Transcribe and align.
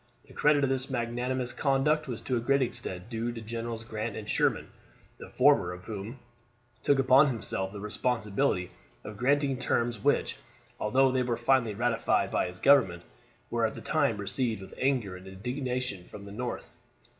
The 0.25 0.33
credit 0.33 0.63
of 0.63 0.69
this 0.71 0.89
magnanimous 0.89 1.53
conduct 1.53 2.07
was 2.07 2.23
to 2.23 2.35
a 2.35 2.39
great 2.39 2.63
extent 2.63 3.07
due 3.07 3.31
to 3.31 3.39
Generals 3.39 3.83
Grant 3.83 4.15
and 4.15 4.27
Sherman, 4.27 4.71
the 5.19 5.29
former 5.29 5.71
of 5.73 5.83
whom 5.83 6.17
took 6.81 6.97
upon 6.97 7.27
himself 7.27 7.71
the 7.71 7.79
responsibility 7.79 8.71
of 9.03 9.15
granting 9.15 9.59
terms 9.59 10.03
which, 10.03 10.37
although 10.79 11.11
they 11.11 11.21
were 11.21 11.37
finally 11.37 11.75
ratified 11.75 12.31
by 12.31 12.47
his 12.47 12.57
government, 12.57 13.03
were 13.51 13.63
at 13.63 13.75
the 13.75 13.81
time 13.81 14.17
received 14.17 14.59
with 14.63 14.73
anger 14.79 15.15
and 15.17 15.27
indignation 15.27 16.03
in 16.11 16.25
the 16.25 16.31
North. 16.31 16.71